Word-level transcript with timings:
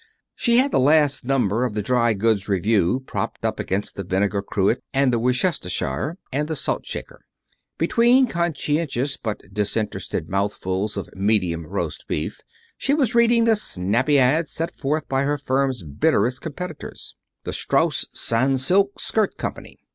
She 0.35 0.57
had 0.57 0.71
the 0.71 0.79
last 0.79 1.23
number 1.25 1.63
of 1.63 1.75
the 1.75 1.83
Dry 1.83 2.13
Goods 2.15 2.49
Review 2.49 3.01
propped 3.05 3.45
up 3.45 3.59
against 3.59 3.95
the 3.95 4.03
vinegar 4.03 4.41
cruet 4.41 4.81
and 4.95 5.13
the 5.13 5.19
Worcestershire, 5.19 6.17
and 6.33 6.47
the 6.47 6.55
salt 6.55 6.87
shaker. 6.87 7.21
Between 7.77 8.25
conscientious, 8.25 9.15
but 9.15 9.43
disinterested 9.53 10.27
mouthfuls 10.27 10.97
of 10.97 11.07
medium 11.13 11.67
roast 11.67 12.07
beef, 12.07 12.41
she 12.79 12.95
was 12.95 13.13
reading 13.13 13.43
the 13.43 13.55
snappy 13.55 14.17
ad 14.17 14.47
set 14.47 14.75
forth 14.75 15.07
by 15.07 15.21
her 15.21 15.37
firm's 15.37 15.83
bitterest 15.83 16.41
competitors, 16.41 17.13
the 17.43 17.53
Strauss 17.53 18.07
Sans 18.11 18.65
silk 18.65 18.99
Skirt 18.99 19.37
Company. 19.37 19.77